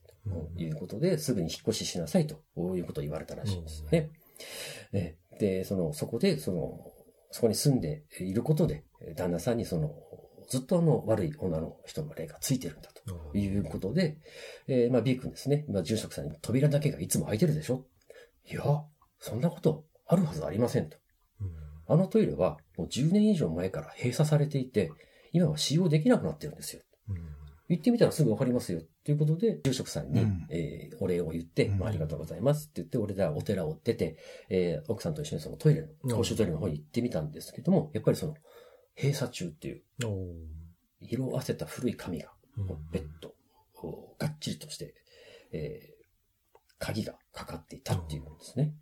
[0.56, 4.10] ということで、すぐに引っ越ししなさいと、こういうことを言われたらしいんですよね。
[4.92, 6.92] えーで、その、そこで、その、
[7.30, 8.84] そこに住んでいることで、
[9.16, 9.94] 旦那さんにその、
[10.50, 14.18] ずっとあの、悪い女の人の霊がついてるんだということで、
[14.66, 17.86] えーまあ B 君ですね、まあ住職さんに扉だけがいつも開いてるでしょ？
[18.50, 18.62] いや、
[19.18, 20.98] そんなことあるはずありませんと。
[21.88, 24.92] あのトイレはもう10年以上前から閉鎖されていて、
[25.32, 26.82] 今は使用できなくなってるんですよ。
[27.68, 28.82] 言ってみたらすぐわかりますよ。
[29.04, 30.46] ということで、住職さんに、うん。
[30.50, 31.78] えーお礼を言って、うん。
[31.78, 32.64] まあ、ありがとうございます。
[32.64, 34.16] って言って、俺らお寺を出て、
[34.48, 38.34] えー奥さんと一緒にそのトイレの、公衆トイレの方に行ってみたんですけども、やっぱりその、
[39.00, 39.82] 閉鎖中っていう、
[41.00, 42.30] 色あせた古い紙が、
[42.92, 43.34] ベッド
[43.82, 44.94] をがっちりとして、
[45.52, 46.00] えー
[46.80, 48.72] 鍵がかかっていたっていうんですね。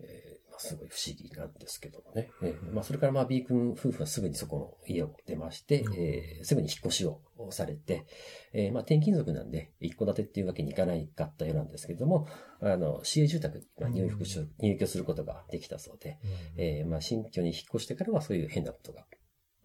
[0.00, 2.28] えーまあ、すごい不思議なんですけどもね。
[2.42, 5.94] えーまあ、それからまあ B 君夫婦はすぐにそこの家を出まして、うん。
[5.94, 8.04] えーすぐに引っ越しをされて、
[8.52, 12.26] えーまあ、転勤族なんで、一戸建てっていうわけにいかないかったようなんですけども、
[12.60, 16.18] あの、市営住宅にまあ入居し入居することができたそうで、
[16.56, 19.06] えーまあ、新居に引っ越してからはそういう変なことが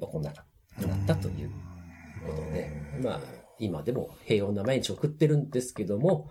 [0.06, 1.52] 起こんなかったという
[2.26, 3.20] ことで、まあ、
[3.60, 6.30] 今でも平穏な毎日を送ってるんですけども、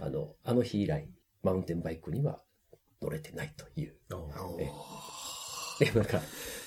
[0.00, 1.08] あの、あの日以来、
[1.42, 2.40] マウンテンバイクには
[3.00, 3.96] 乗れてないという。
[5.80, 6.20] えで、なんか、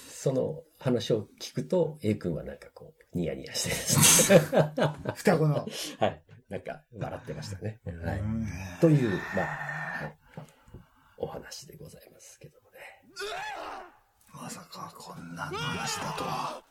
[0.10, 4.40] その話を聞くと、A 君はなんかこう、ニヤニヤしてですね。
[5.16, 5.68] 双子の。
[6.00, 6.24] はい。
[6.50, 7.80] なんか、笑ってましたね。
[7.86, 8.20] はい。
[8.20, 8.48] うん
[8.80, 10.18] という、まあ、はい、
[11.18, 12.78] お話でございますけどもね。
[14.42, 16.64] まさかこんな話だとは。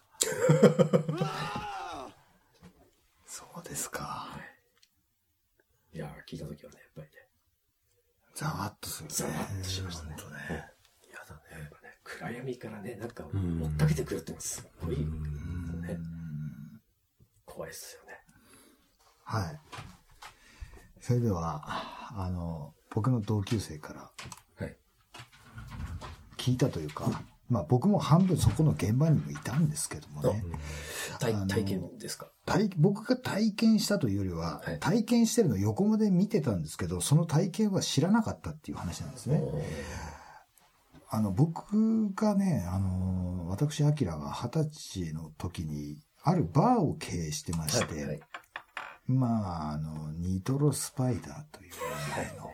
[3.26, 4.28] そうですか。
[5.92, 7.12] いやー、聞いたときはね、やっぱりね、
[8.34, 9.14] ざわっとするね。
[9.14, 10.10] ざわっとしましたね。
[10.10, 10.38] ほんとね。
[11.12, 11.62] やだね。
[11.62, 15.98] やっぱね、暗闇からね、なんか、追っかけてくるってのがすごい、ね、
[17.44, 18.20] 怖いですよね。
[19.24, 19.60] はい。
[21.00, 21.62] それでは、
[22.14, 24.10] あの、僕の同級生から
[24.58, 24.76] はい。
[26.36, 27.10] 聞いたというか、
[27.48, 30.42] まあ僕も半分そこの現場にもいたんですけどもね、
[31.20, 32.26] 体体験ですか？
[32.44, 34.78] 体僕が体験したというよりは、はい。
[34.80, 39.42] 体験してるの横目で見てたんですけど、その体験は知らなかったっていう話なんですね。
[41.08, 48.20] あの、僕がね、あの、私、アキラが二十歳の時に、あるバーを経営してまして、はいはい。
[49.06, 51.72] まあ、あの、ニトロスパイダーという
[52.10, 52.50] 名前の、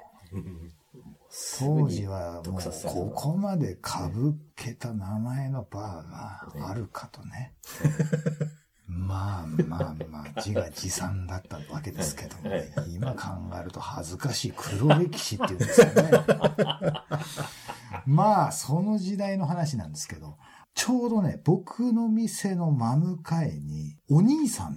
[1.59, 7.55] 当時はもうここまでかぶけた名前のバーがあるかとね。
[8.87, 16.11] まあまあまあ、自画自賛だったわけですけどもね、今考えると恥ずかしい黒歴史っていうんですかね。
[18.05, 20.37] まあ、その時代の話なんですけど、
[20.75, 24.77] ちょうどね、僕の店の真向かいに、お兄さんっ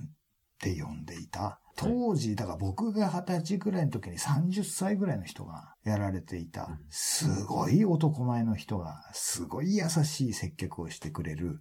[0.60, 11.60] て呼んでいた、当時、だから僕が二十歳ぐらいの時に30歳ぐらいの人がやられていた、すごい男前の人が、すごい優しい接客をしてくれる、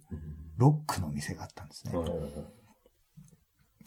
[0.57, 1.93] ロックの店があったんですね。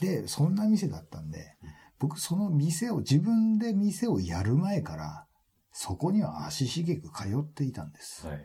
[0.01, 1.57] で、そんな店だったんで、
[1.99, 5.27] 僕その店を、自分で店をやる前から、
[5.73, 8.27] そこには足しげく通っていたんです。
[8.27, 8.45] はい。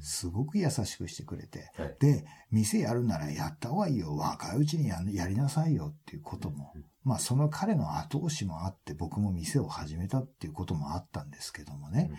[0.00, 1.70] すごく優しくしてくれて。
[1.76, 4.16] はいで、店やるならやった方がいいよ。
[4.16, 6.72] 若いうちにややりなさいよっていうことも。
[7.08, 12.10] まあその彼の後押しもあって僕も店を始めたっていうこともあったんですけどもね。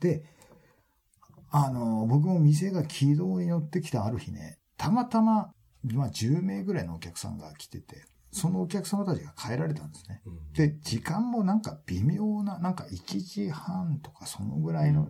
[0.00, 0.24] で、
[1.50, 5.52] あの、僕も店が軌道に乗ってきたある日ね、たまたま、
[5.84, 10.22] まあ10名ぐらいのお客さんが来てて、そのお客様たちが帰られたんですね。
[10.54, 15.08] で、時間もなんか微妙な、なんか1時半とかそのぐらいの、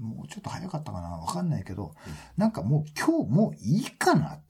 [0.00, 1.94] もうちょっと早かったかなわかんないけど、
[2.36, 4.40] なんかもう今日もういいかな。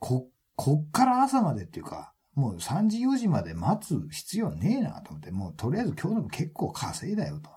[0.00, 7.50] こっこっから朝までっていうか、もう3時4時まで待つ必要ねえなと思って、もうとりあえず今日の分結構稼いだよと。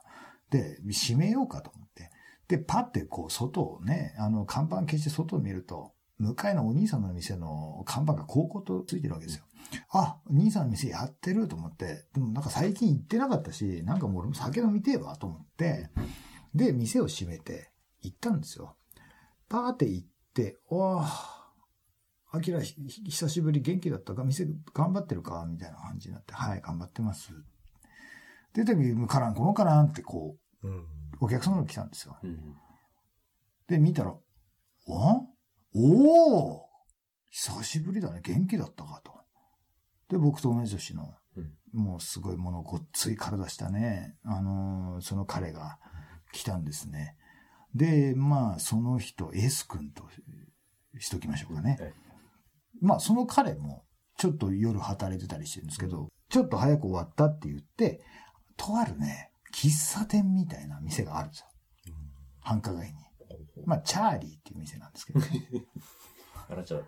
[0.50, 2.10] で、閉めようかと思って。
[2.48, 9.44] で、パってこう外をね、あの看板消して外を見ると、向かいのお兄さんの店の看板が高校とついてるわけですよ。
[9.92, 15.90] あ、お兄さんの店やってると思って、でもなんか最近行ってなかったし、なんかもう俺も酒飲みてえわと思って、
[16.56, 18.76] で、店を閉めて行ったんですよ。
[19.50, 21.39] パーって行って、おー、
[22.32, 24.24] アキラ、ひ久しぶり元気だったか？
[24.24, 25.46] 店頑張ってるか？
[25.50, 27.32] みたいな感じになって、はい、頑張ってます。
[28.54, 30.86] で、時カランコロンカランってこう、うん。
[31.22, 32.18] お客様が来たんですよ。
[32.24, 32.56] うん。
[33.68, 34.22] で、見たら、お？
[35.74, 36.66] おお
[37.30, 38.22] 久しぶりだね。
[38.24, 39.12] 元気だったかと。
[40.10, 45.78] で、僕と同じ年の、うんもうすごいものごっつい体したね、あのーその彼が
[46.32, 47.16] 来たんですね。
[47.76, 50.04] で、まあ、その人、S 君と
[50.98, 51.78] しときましょうかね。
[51.80, 51.94] はい
[52.82, 53.84] まあ、その彼も、
[54.18, 58.02] ちょっと夜働いてたりしてるんですけど、ちょっと早く終わったって言って、
[58.58, 61.32] とあるね、喫茶店みたいな店があるん。
[61.32, 61.48] ですよ。
[62.42, 62.94] 繁華街に。
[63.66, 65.28] まあ、チャーリーっていう店なんですけど、ね、
[66.50, 66.82] あらちゃん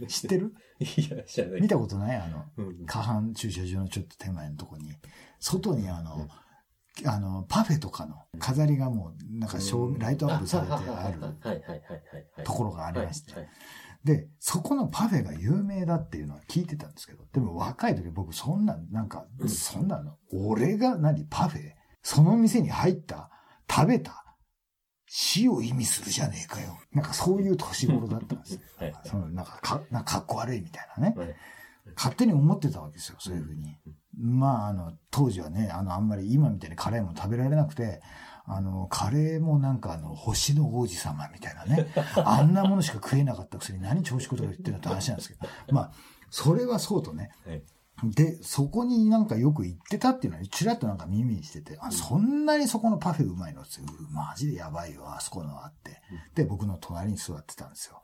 [0.00, 0.22] です。
[0.22, 0.54] 知ってる？
[0.78, 1.60] いや、知らない。
[1.60, 2.16] 見たことない？
[2.16, 2.86] あの、うん。
[2.86, 4.94] 下半駐車場のちょっと手前のとこに、
[5.40, 6.28] 外にあの、
[7.04, 11.80] あの、パフェとかの飾りがもう、なんか照明ライトアップされてあるはいはいはいはい
[12.36, 12.44] はい。
[12.44, 13.32] ところがありまして。
[13.32, 13.50] はいはい
[14.04, 23.30] で、そこのパフェが有名だっていうのは聞いてたんですけど、でも若い時僕そんな、なんか、そんなの、俺が何パフェその店に入った
[23.70, 24.24] 食べた
[25.06, 26.78] 死を意味するじゃねえかよ。
[26.92, 28.60] なんかそういう年頃だったんですよ。
[28.78, 31.14] はいそのなんかか、なんかかっこ悪いみたいなね。
[31.16, 31.34] はい
[31.96, 33.78] 勝手に思ってたわけですよ、そういうふうに。
[34.16, 38.02] まあ、あの、当時はね、あの、あんまり今みたいにカレーも食べられなくて、
[38.48, 41.86] あの、カレーもなんかあの、星の王子様みたいなね、
[42.24, 45.40] あんなものしか食えなかったくせに何調子ことか言ってるのって話なんですけど、
[45.72, 45.92] まあ、
[46.30, 47.30] それはそうとね。
[47.46, 47.62] はい
[48.04, 56.00] で、そこになんかよく行ってたっていうのは、ちらっとなんか耳にしてて、あ、そんなにそこのパフェうまいのって、うマジでやばいよ、あそこのあって。
[56.36, 58.00] で、僕の隣に座ってたんですよ。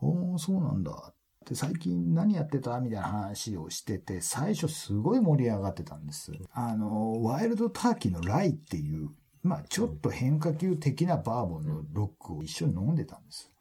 [0.00, 1.12] おー、そうなんだ。
[1.46, 6.32] で、最近何やってたみたいな話をしてて、最初すごい盛り上がってたんです。
[6.52, 9.10] あの、ワイルドターキーのライっていう、
[9.42, 13.52] まあちょっと変化球的なバーボンのロックを一緒に飲んでたんです。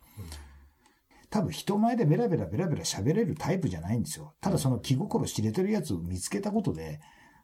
[1.30, 4.34] 多分人前でベラベラベラベラ喋れるタイプじゃないんですよ。
[4.42, 7.00] ただその気心知れてるやつを見つけたことで、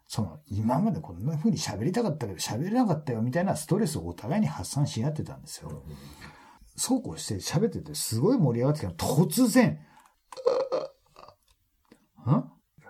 [0.07, 5.83] その今までこんな風に喋りたかったけど喋れなかったよみたいなストレスをお互いに発散し合ってたんですよ。
[6.75, 9.79] そうこうして喋っててすごい盛り上がってきた突然、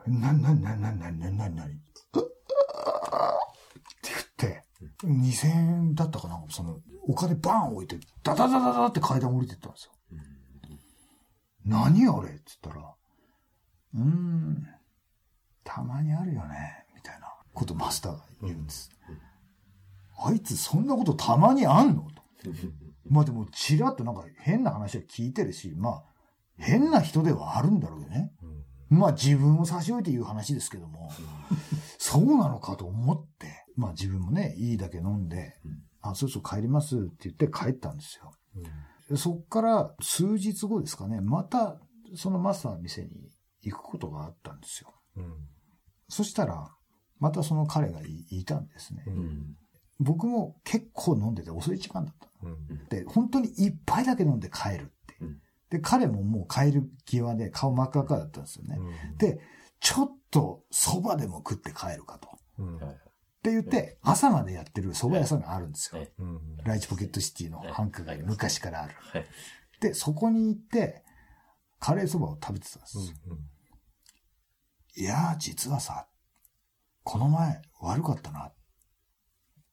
[0.09, 1.73] んな、な、な、な、な、な、な、な、って
[2.13, 2.31] 言って、
[5.03, 9.91] 2000円だったかなその、お金バーン置いて、ダダダダダって階段降りてったんですよ。
[11.65, 12.95] 何あれって言ったら、
[13.93, 14.67] うーん、
[15.63, 18.89] たまにあるよね、みたいなことマスターが言うんです。
[20.23, 22.03] あいつそんなことたまにあんの？
[22.03, 22.21] と。
[23.09, 26.03] まあでも、ちらっとなんか変な話は聞いてるし、まあ、
[26.57, 28.31] 変な人ではあるんだろうよね。
[28.89, 31.09] まあ自分を差し置いて言う話ですけども、
[31.97, 35.55] そうなのかと思って、まあ自分もね、いいだけ飲んで、
[36.01, 38.31] あ、そうそう帰りますって言って帰ったんですよ。
[39.09, 41.77] でそっから数日後ですかね、また
[42.15, 43.09] そのマスターの店に
[43.63, 44.93] 行くことがあったんですよ。
[46.07, 46.71] そしたら、
[47.19, 49.03] またその彼がいいたんですね。
[49.07, 49.55] うん。
[49.99, 52.55] 僕も結構飲んでて遅い時間だったの。
[52.89, 55.17] で、本当に一杯だけ飲んで帰るって。
[55.21, 55.41] うん
[55.71, 58.77] で、彼ももう帰る際で顔真っ赤っかだったんですよね。
[59.17, 59.39] で、
[59.79, 62.27] ちょっと蕎麦でも食って帰るかと。
[63.43, 66.01] はいって言って、朝までやってる蕎麦屋さんがあるんですよ。
[66.01, 66.11] はい
[66.63, 68.93] ライチポケットシティの繁華街、昔からある。
[68.99, 69.25] はい。
[69.79, 71.03] で、そこに行って、
[71.79, 72.97] カレー蕎麦を食べてたんです。
[74.95, 76.07] いやー、実はさ、
[77.03, 78.51] この前悪かったな。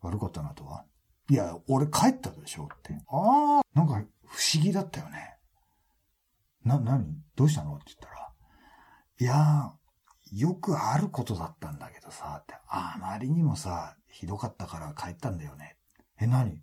[0.00, 0.86] 悪かったなとは。
[1.28, 2.98] いや、俺帰ったでしょって。
[3.08, 5.36] あー、なんか不思議だったよね。
[6.64, 7.74] な、なにどうしたの？
[7.74, 8.32] って言ったら。
[9.20, 9.87] いやー、
[10.32, 12.54] よくあることだったんだけどさ、って。
[12.68, 15.76] あまりにもさ、ひどかったから帰ったんだよね。
[16.20, 16.62] え、何？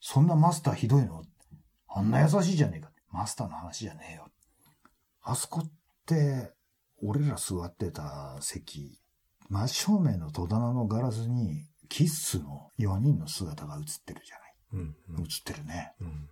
[0.00, 1.22] そんなマスターひどいの？
[1.88, 2.90] あんな優しいじゃねえか。
[3.10, 4.28] マスターの話じゃねえよ。
[5.22, 5.70] あそこっ
[6.06, 6.52] て、
[7.02, 9.00] 俺ら座ってた席、
[9.48, 14.90] 真正面の戸棚のガラスに、キッスの4人の姿が映ってるじゃない？
[15.20, 15.94] 映ってるね。
[16.00, 16.28] うん。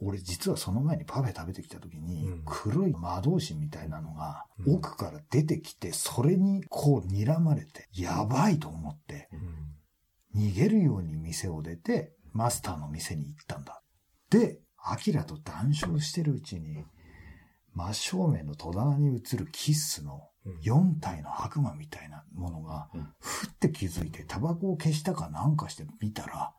[0.00, 2.42] 俺実はその前にパフェ食べてきた時に、うん。
[2.44, 4.74] 黒い魔導士みたいなのがうん。
[4.76, 9.28] 奥から出てきて、それにこう睨まれて、やばいと思って、
[10.34, 13.82] 逃げるように店を出て、マスターの店に行ったんだ。
[14.30, 16.84] で、アキラと談笑してるうちに、
[17.72, 20.28] 真正面の戸棚に映るキッスの
[20.64, 26.52] 4体の悪魔みたいなものがうん、ふって気づいてタバコを消したかなんかして見たら、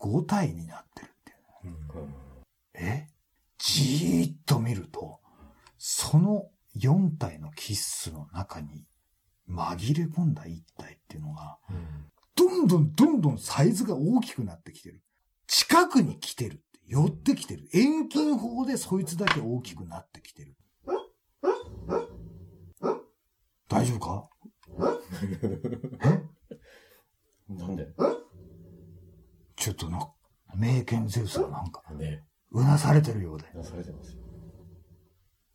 [0.00, 2.02] 5体になってるっていう。
[2.02, 2.29] うん
[2.80, 3.06] え
[3.58, 5.20] じーっと見ると、
[5.78, 8.86] その4体のキッスの中に
[9.48, 11.58] 紛れ込んだ1体っていうのが、
[12.34, 15.02] どんどんどんどんサイズが大きくなってきてる。
[15.46, 16.62] 近くに来てるって。
[16.86, 17.68] 寄ってきてる。
[17.72, 20.56] 遠近法でそいつだけ大きくなってきてる。
[23.68, 24.28] 大丈夫か？
[27.48, 27.88] なんで？
[29.56, 30.12] ちょっとな、
[30.56, 33.46] 名犬ゼウスがなんか、ねうなされてるようで。
[33.54, 34.18] なされてますよ。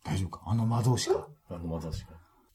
[0.02, 0.42] 大丈夫か？
[0.46, 1.26] あの魔導士が。
[1.50, 2.12] あの、まさしか。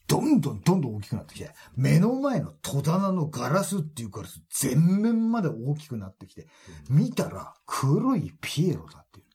[0.08, 6.48] どんどんどんどん大きくなってきて、目の前の戸棚のガラスっていうガラス全面まで大きくなってきて、
[6.90, 9.26] 見たら黒いピエロだっていう。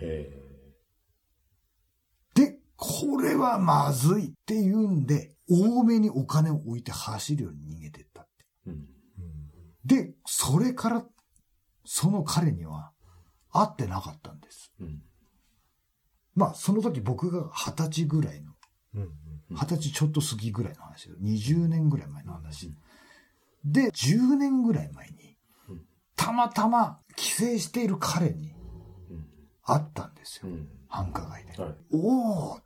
[0.00, 0.42] へ
[2.34, 8.30] で、これはまずいっていうんで、多めにお金を置いて走るように逃げてったって。
[8.66, 8.70] え。
[8.70, 8.86] うん。
[9.84, 11.04] で、それから、
[11.84, 12.92] その彼には
[13.52, 14.72] 会ってなかったんです。
[14.80, 15.02] うん。
[16.34, 18.52] まあ、その時僕が二十歳ぐらいの、
[18.94, 19.10] うん
[19.50, 21.16] 二十歳ちょっと過ぎぐらいの話よ。
[21.22, 22.74] 20年ぐらい前の話。
[23.64, 25.36] で、10年ぐらい前に
[25.68, 25.80] うん、
[26.16, 28.52] たまたま帰省している彼に
[29.10, 29.26] うん。
[29.64, 30.50] 会ったんですよ。
[30.50, 30.68] うん。
[30.88, 31.62] 繁華街で。
[31.62, 31.74] はい。
[31.92, 32.60] おお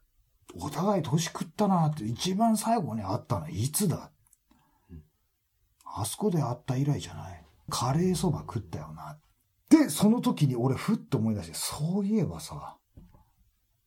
[0.58, 4.10] お互い年食ったなって、一番最後に会ったのはいつだ？
[4.90, 5.02] うん
[5.94, 7.44] あそこで会った以来じゃない。
[7.68, 9.18] カレーそば食ったよな。
[9.72, 12.76] で、その時に俺ふっと思い出して、そういえばさ、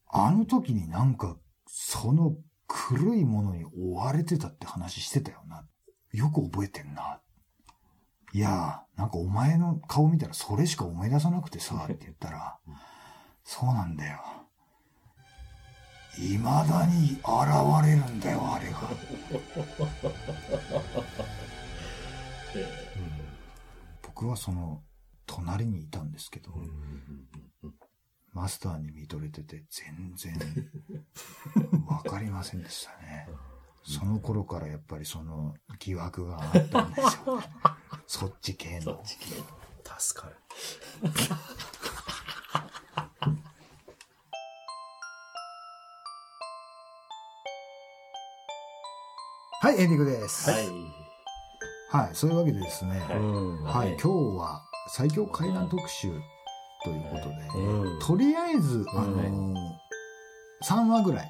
[0.08, 2.36] あの時になんか、その
[2.68, 5.64] 黒いものに追われてたって話してたよな。
[6.12, 7.22] よく覚えてんな。
[8.34, 12.58] いやー、なんかお前の顔見たらそれしか思い出さなくてさ、 って言ったら、
[13.44, 14.24] そうなんだよ。
[16.16, 17.22] 未だに現
[17.86, 18.80] れるんだよ、あれが。
[24.02, 24.82] 僕はその、
[25.26, 26.52] 隣にいたんですけど、
[28.34, 30.34] マスターに見とれてて全然
[31.88, 33.30] わかりませんでしたね。
[33.84, 37.42] その頃からやっぱりその疑惑があったんですよ。
[38.08, 39.02] そっち系の。
[39.98, 40.36] 助かる。
[49.62, 50.50] はい、エンディングです。
[50.50, 50.68] はい。
[51.90, 56.10] はい、そういうわけでですね、はい今日は最強怪談特集
[56.84, 58.00] ということで、うん。
[58.00, 59.56] とりあえず、あのー
[60.64, 61.30] 3話ぐらい、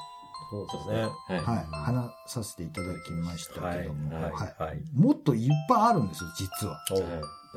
[0.51, 1.39] そうですね。
[1.39, 1.57] はい。
[1.57, 4.31] はい、話させていただきましたけども、はい。
[4.31, 4.63] はい。
[4.63, 4.81] はい。
[4.93, 6.79] もっといっぱいあるんですよ、実は。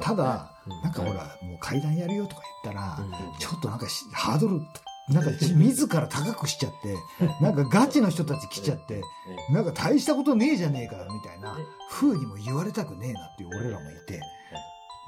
[0.01, 0.83] ただ、うん。
[0.83, 3.39] なんかほら、もう階段やるよとか言ったら、うん。
[3.39, 4.61] ちょっとなんかしハードル、
[5.11, 6.97] なんか 自ら高くしちゃって、
[7.43, 9.03] なんかガチの人たち来ちゃって、
[9.51, 11.57] なんか大したことねえじゃねえか、みたいな
[11.91, 14.21] 風にも言われたくねえなっていう俺らもいて、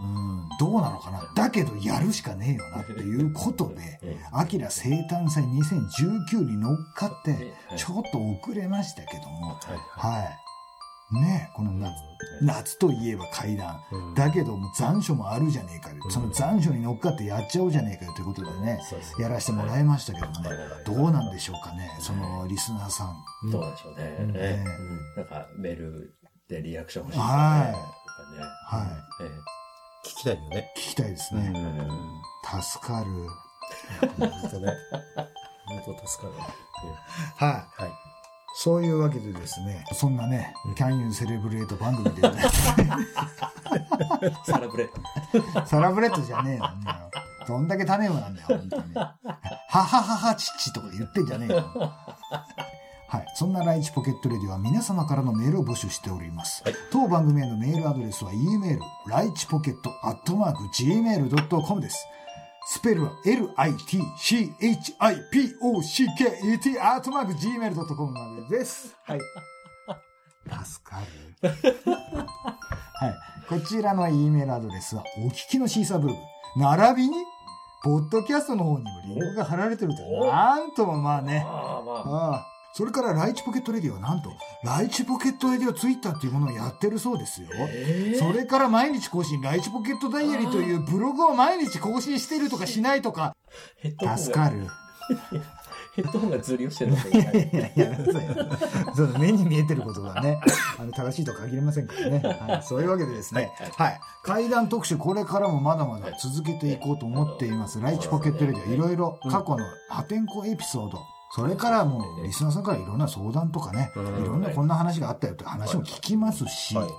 [0.02, 0.29] うん、
[0.60, 1.22] どうなのかな。
[1.34, 3.98] だけどやるしかねえよなっていうことで、
[4.30, 10.50] アキラ生誕祭2019に乗っかって、ちょっと遅れましたけども、はいはい。
[11.12, 11.92] ねえ、この夏、
[12.42, 13.80] 夏といえば階段。
[13.90, 15.96] うんだけども残暑もあるじゃねえかよ。
[16.04, 18.80] うんその残暑に乗っかってやっちゃおうじゃねえかよということでね、
[19.18, 20.50] やらせてもらいましたけどもね
[20.84, 23.16] どうなんでしょうかね、そのリスナーさん。
[23.44, 24.16] うんどうなんでしょうね。
[24.20, 24.64] うんねね
[25.16, 26.14] なんかメール
[26.48, 27.32] でリアクション欲しいですね。
[27.32, 29.59] はいはい。
[30.04, 30.72] え聞きたいよね。
[30.76, 31.52] 聞きたいですえね。
[31.54, 32.20] うん
[32.62, 33.28] 助かる。
[34.18, 34.72] 本当ね。
[35.66, 36.34] 本当助かる。
[37.36, 37.82] はい。
[37.82, 37.92] はい。
[38.54, 42.42] そういうわけでですね、そんなね、Can You Celebrate 番組で、ね、
[44.44, 44.90] サラブレ。
[45.66, 46.64] サラブレッドじゃねえよ。
[47.46, 48.94] どんだけ種馬なんだよ、本当に。
[48.94, 49.14] は
[49.68, 51.92] ははは父とか言ってんじゃねえよ。
[53.10, 53.26] はい。
[53.34, 56.62] そんなライチポケットレディは皆様からのメールを募集しております。
[56.62, 62.06] はい当番組へのメールアドレスは e メール、ライチポケットアットマーク gmail.com です。
[62.66, 64.60] スペルは l-i-t-c-h-i-p-o-c-k-e-t
[66.78, 68.96] アットマーク gmail.com までです。
[69.02, 69.20] はい。
[70.64, 71.50] 助かる。
[71.90, 73.14] はい。
[73.48, 76.20] こちらの E メールアドレスは、お聞きのシーサーブログ、
[76.60, 77.16] 並びに、
[77.82, 80.02] ポッドキャストの方にもリンクが貼られてると。
[80.04, 81.44] おなんともまあね。
[81.48, 81.96] ああ、まあ。
[81.96, 82.49] ああ。
[82.72, 84.30] それから、ライチポケットレディはなんと、
[84.64, 87.48] ライチポケットレディオツイッターっていうものをやってるそうですよ。
[87.52, 93.34] ええそれから毎日更新、ライチポケットダイアリーというブログを毎日更新してるとかしないとか、
[94.16, 94.68] 助かる。
[95.94, 98.22] ヘッドホンがずりをしてるのかいやいやいや、そうよ
[98.94, 100.40] そう目に見えてることがね、
[100.78, 102.20] あの、正しいとは限りませんからね。
[102.20, 104.00] はい、そういうわけでですね、はい。
[104.22, 107.80] 階段特集、これからもまだまだ続けていこうと思っています。
[107.80, 111.00] ライチポケットレディはいろいろ過去の破天荒エピソード、
[111.32, 114.24] それからもう、リスナーさんからいろんな相談とかね、うん。
[114.24, 116.90] いろんなこんな話があったよって話も聞きますし、はい、は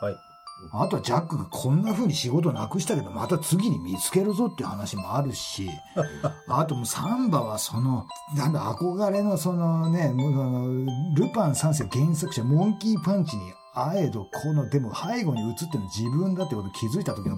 [0.00, 0.28] い、はい。
[0.72, 5.68] あとはジャックがこんな風に仕事なくしたけど、また次に見つけるぞっていう話もあるし、
[6.48, 8.06] あともうサンバはその、
[8.36, 17.36] なんだ、憧れのそのね、もうあのルパン三世原作者、モンキーパンチにあえど、この、でも背後に映ってるの自分だってことに気づいた時の、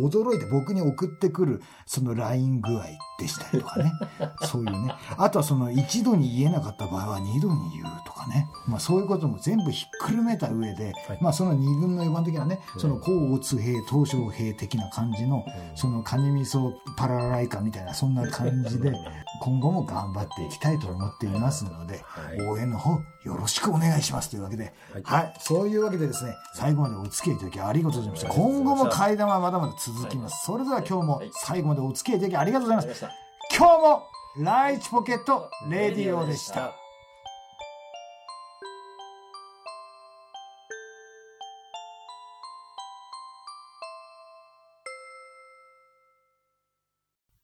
[0.00, 2.84] ぼ驚いて僕に送ってくる、その LINE 具合
[3.18, 3.92] でしたりとかね。
[4.42, 4.94] そういうね。
[5.16, 8.48] あとはその一度に言えなかった場合は二度に言うとかね。
[8.66, 11.18] まあそういうことも全部ひっくるめた上で、はい。
[11.20, 15.44] まあその二軍の4番的なね、その甲乙兵、東小兵的な感じの、
[15.74, 18.92] そのカニ味噌パラライカみたいな、そんな感じで、
[19.42, 22.40] 今後も頑張っていきたいと思っていますので、はい。
[22.48, 24.72] 応援の方よろしくお願いしますというわけで、
[25.04, 28.28] ははいい、そういうわけでですね、最後までお付き合いいただきありがとうございました。
[28.28, 30.46] 今後も階段はまだまだ続きます。
[30.46, 33.06] それでは今日も最後までお付き合いいただきありがとうございます。
[33.54, 36.72] 今日もライチポケットレディオでした。。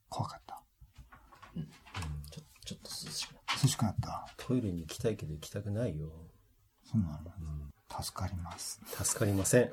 [0.09, 0.62] 怖かった。
[2.30, 4.09] ちょちょっと涼しくなっ涼しくなった。
[4.09, 4.28] た。
[4.38, 6.09] トイレに行きたいけど行きたくないよ。
[6.90, 7.78] そうなの。
[7.89, 8.80] 助かります。
[9.03, 9.72] 助かりません。